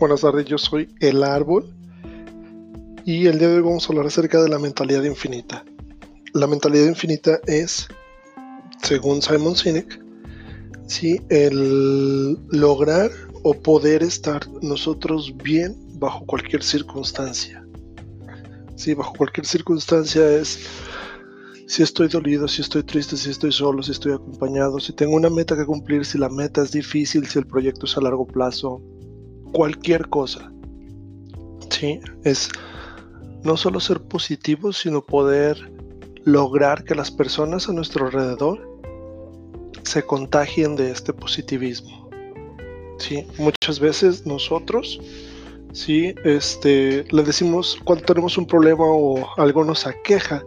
[0.00, 1.66] Buenas tardes, yo soy El Árbol
[3.04, 5.62] y el día de hoy vamos a hablar acerca de la mentalidad infinita.
[6.32, 7.86] La mentalidad infinita es,
[8.82, 10.02] según Simon Sinek,
[10.86, 11.20] ¿sí?
[11.28, 13.10] el lograr
[13.42, 17.62] o poder estar nosotros bien bajo cualquier circunstancia.
[18.76, 20.60] Sí, bajo cualquier circunstancia es
[21.66, 25.28] si estoy dolido, si estoy triste, si estoy solo, si estoy acompañado, si tengo una
[25.28, 28.80] meta que cumplir, si la meta es difícil, si el proyecto es a largo plazo,
[29.52, 30.52] cualquier cosa.
[31.70, 32.50] Sí, es
[33.42, 35.72] no solo ser positivo, sino poder
[36.24, 38.68] lograr que las personas a nuestro alrededor
[39.82, 42.10] se contagien de este positivismo.
[42.98, 45.00] Sí, muchas veces nosotros
[45.72, 50.44] sí, este, le decimos cuando tenemos un problema o algo nos aqueja,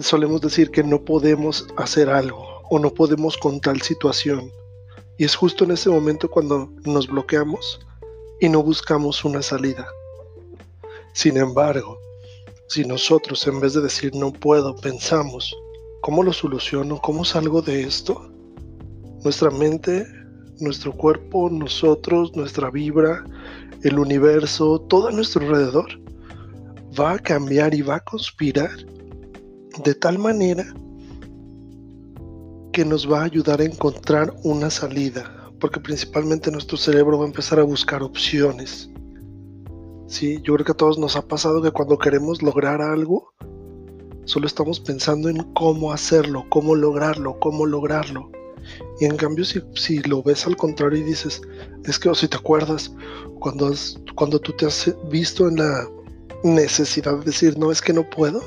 [0.00, 4.50] solemos decir que no podemos hacer algo o no podemos con tal situación.
[5.18, 7.80] Y es justo en ese momento cuando nos bloqueamos
[8.40, 9.86] y no buscamos una salida.
[11.12, 11.98] Sin embargo,
[12.68, 15.56] si nosotros en vez de decir no puedo, pensamos,
[16.02, 17.00] ¿cómo lo soluciono?
[17.00, 18.30] ¿Cómo salgo de esto?
[19.24, 20.06] Nuestra mente,
[20.60, 23.24] nuestro cuerpo, nosotros, nuestra vibra,
[23.82, 25.86] el universo, todo a nuestro alrededor
[26.98, 28.70] va a cambiar y va a conspirar
[29.84, 30.74] de tal manera
[32.76, 37.28] que nos va a ayudar a encontrar una salida, porque principalmente nuestro cerebro va a
[37.28, 38.90] empezar a buscar opciones.
[40.08, 43.32] Sí, yo creo que a todos nos ha pasado que cuando queremos lograr algo,
[44.26, 48.30] solo estamos pensando en cómo hacerlo, cómo lograrlo, cómo lograrlo.
[49.00, 51.40] Y en cambio, si, si lo ves al contrario y dices,
[51.84, 52.94] es que o si te acuerdas,
[53.40, 53.72] cuando,
[54.16, 55.88] cuando tú te has visto en la
[56.44, 58.42] necesidad de decir, no, es que no puedo,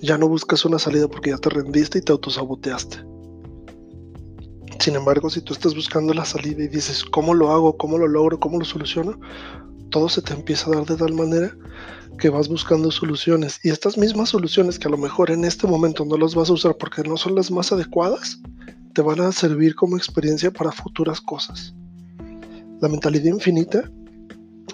[0.00, 3.13] ya no buscas una salida porque ya te rendiste y te autosaboteaste.
[4.78, 7.76] Sin embargo, si tú estás buscando la salida y dices, ¿cómo lo hago?
[7.76, 8.38] ¿Cómo lo logro?
[8.38, 9.18] ¿Cómo lo soluciono?
[9.90, 11.56] Todo se te empieza a dar de tal manera
[12.18, 13.60] que vas buscando soluciones.
[13.62, 16.54] Y estas mismas soluciones que a lo mejor en este momento no las vas a
[16.54, 18.40] usar porque no son las más adecuadas,
[18.94, 21.74] te van a servir como experiencia para futuras cosas.
[22.80, 23.90] La mentalidad infinita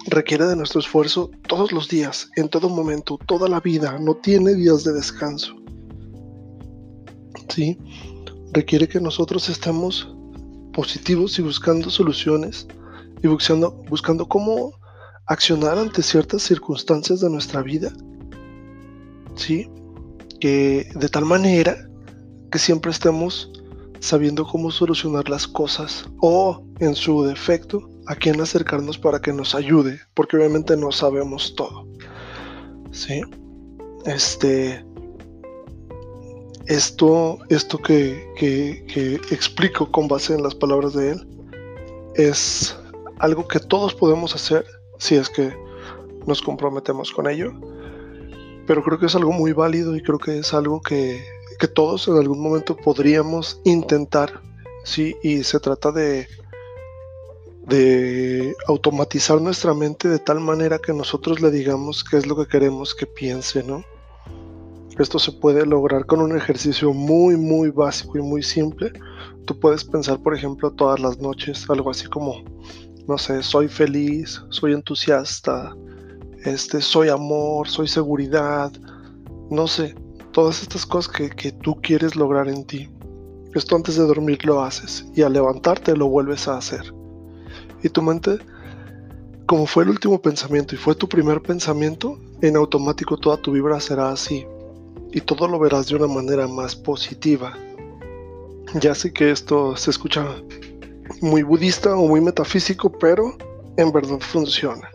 [0.07, 4.53] requiere de nuestro esfuerzo todos los días, en todo momento, toda la vida, no tiene
[4.55, 5.55] días de descanso.
[7.49, 7.77] ¿Sí?
[8.53, 10.13] Requiere que nosotros estemos
[10.73, 12.67] positivos y buscando soluciones
[13.23, 14.73] y buscando, buscando cómo
[15.27, 17.91] accionar ante ciertas circunstancias de nuestra vida.
[19.35, 19.69] ¿Sí?
[20.39, 21.87] Que de tal manera
[22.51, 23.51] que siempre estemos
[23.99, 29.55] sabiendo cómo solucionar las cosas o, en su defecto, a quién acercarnos para que nos
[29.55, 31.87] ayude, porque obviamente no sabemos todo.
[32.91, 33.21] ¿Sí?
[34.05, 34.83] Este.
[36.71, 41.27] Esto, esto que, que explico con base en las palabras de él
[42.15, 42.77] es
[43.19, 44.65] algo que todos podemos hacer
[44.97, 45.53] si es que
[46.25, 47.51] nos comprometemos con ello.
[48.65, 51.21] Pero creo que es algo muy válido y creo que es algo que,
[51.59, 54.39] que todos en algún momento podríamos intentar.
[54.85, 56.25] Sí, y se trata de
[57.67, 62.47] de automatizar nuestra mente de tal manera que nosotros le digamos qué es lo que
[62.47, 63.83] queremos que piense, ¿no?
[64.99, 68.91] Esto se puede lograr con un ejercicio muy, muy básico y muy simple.
[69.45, 72.43] Tú puedes pensar, por ejemplo, todas las noches algo así como,
[73.07, 75.75] no sé, soy feliz, soy entusiasta,
[76.43, 78.71] este, soy amor, soy seguridad,
[79.49, 79.95] no sé,
[80.31, 82.89] todas estas cosas que, que tú quieres lograr en ti.
[83.53, 86.93] Esto antes de dormir lo haces y al levantarte lo vuelves a hacer.
[87.83, 88.37] Y tu mente,
[89.45, 93.79] como fue el último pensamiento y fue tu primer pensamiento, en automático toda tu vibra
[93.79, 94.45] será así.
[95.11, 97.57] Y todo lo verás de una manera más positiva.
[98.79, 100.25] Ya sé que esto se escucha
[101.21, 103.35] muy budista o muy metafísico, pero
[103.77, 104.89] en verdad funciona.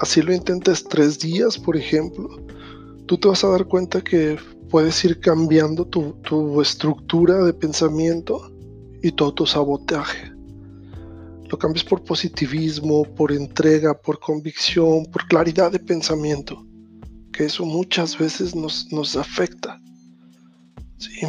[0.00, 2.28] Así lo intentes tres días, por ejemplo,
[3.06, 4.38] tú te vas a dar cuenta que
[4.70, 8.50] puedes ir cambiando tu, tu estructura de pensamiento
[9.02, 10.38] y todo tu sabotaje
[11.48, 16.64] lo cambies por positivismo, por entrega, por convicción, por claridad de pensamiento,
[17.38, 19.80] que eso muchas veces nos, nos afecta.
[20.96, 21.20] ¿sí?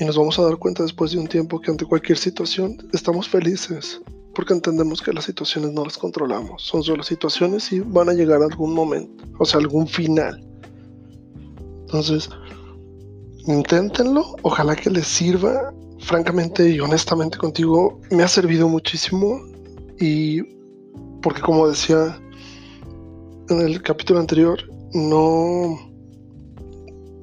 [0.00, 3.28] Y nos vamos a dar cuenta después de un tiempo que ante cualquier situación estamos
[3.28, 4.00] felices,
[4.34, 8.40] porque entendemos que las situaciones no las controlamos, son solo situaciones y van a llegar
[8.40, 10.42] algún momento, o sea, algún final.
[11.82, 12.30] Entonces,
[13.46, 19.38] inténtenlo, ojalá que les sirva francamente y honestamente contigo me ha servido muchísimo
[20.00, 20.40] y
[21.20, 22.18] porque como decía
[23.50, 24.58] en el capítulo anterior,
[24.94, 25.78] no,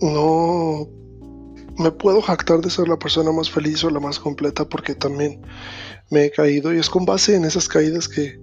[0.02, 0.88] no
[1.78, 5.42] me puedo jactar de ser la persona más feliz o la más completa porque también
[6.10, 8.40] me he caído y es con base en esas caídas que,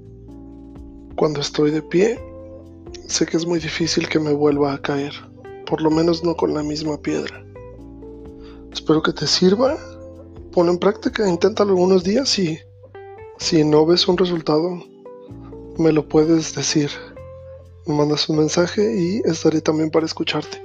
[1.17, 2.19] cuando estoy de pie,
[3.08, 5.12] sé que es muy difícil que me vuelva a caer,
[5.67, 7.44] por lo menos no con la misma piedra.
[8.72, 9.76] Espero que te sirva,
[10.52, 12.58] pon en práctica, inténtalo algunos días y
[13.38, 14.82] si no ves un resultado,
[15.79, 16.90] me lo puedes decir.
[17.87, 20.62] Me mandas un mensaje y estaré también para escucharte.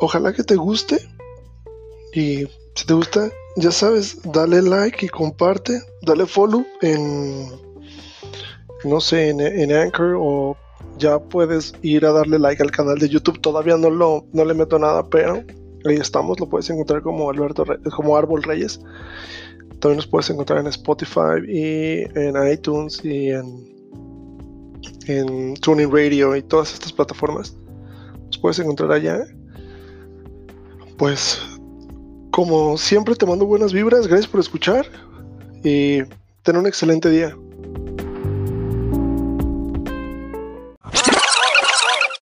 [0.00, 0.98] Ojalá que te guste
[2.12, 7.48] y si te gusta, ya sabes, dale like y comparte, dale follow en,
[8.84, 10.56] no sé, en, Anchor o
[10.98, 13.40] ya puedes ir a darle like al canal de YouTube.
[13.40, 15.44] Todavía no, lo, no le meto nada, pero
[15.84, 16.40] ahí estamos.
[16.40, 17.64] Lo puedes encontrar como Alberto
[17.94, 18.80] como Árbol Reyes.
[19.80, 23.79] También nos puedes encontrar en Spotify y en iTunes y en,
[25.06, 27.56] en Tuning Radio y todas estas plataformas.
[28.26, 29.24] Nos puedes encontrar allá.
[30.96, 31.40] Pues
[32.30, 34.86] como siempre te mando buenas vibras, gracias por escuchar
[35.64, 36.02] y
[36.42, 37.36] ten un excelente día.